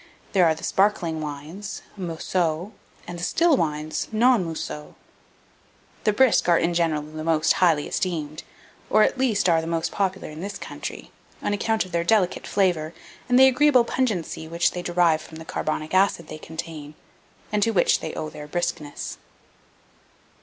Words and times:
There 0.33 0.45
are 0.47 0.55
the 0.55 0.63
sparkling 0.63 1.21
wines 1.21 1.83
(mousseux), 1.95 2.71
and 3.07 3.19
the 3.19 3.23
still 3.23 3.55
wines 3.55 4.07
(non 4.11 4.43
mousseux). 4.43 4.95
The 6.05 6.11
brisk 6.13 6.49
are 6.49 6.57
in 6.57 6.73
general 6.73 7.03
the 7.03 7.23
most 7.23 7.53
highly 7.61 7.87
esteemed, 7.87 8.41
or, 8.89 9.03
at 9.03 9.19
least, 9.19 9.47
are 9.47 9.61
the 9.61 9.67
most 9.67 9.91
popular 9.91 10.27
in 10.31 10.41
this 10.41 10.57
country, 10.57 11.11
on 11.43 11.53
account 11.53 11.85
of 11.85 11.91
their 11.91 12.03
delicate 12.03 12.47
flavour 12.47 12.95
and 13.29 13.37
the 13.37 13.45
agreeable 13.45 13.83
pungency 13.83 14.47
which 14.47 14.71
they 14.71 14.81
derive 14.81 15.21
from 15.21 15.37
the 15.37 15.45
carbonic 15.45 15.93
acid 15.93 16.29
they 16.29 16.39
contain, 16.39 16.95
and 17.51 17.61
to 17.61 17.69
which 17.69 17.99
they 17.99 18.15
owe 18.15 18.31
their 18.31 18.47
briskness. 18.47 19.19